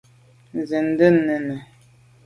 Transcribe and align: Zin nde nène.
Zin 0.69 0.85
nde 0.91 1.07
nène. 1.11 1.55